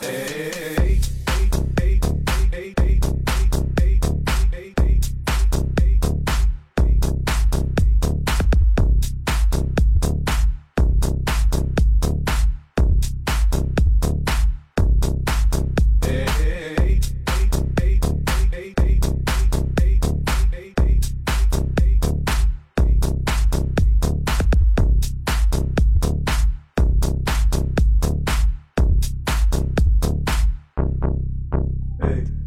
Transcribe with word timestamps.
때 0.00 0.29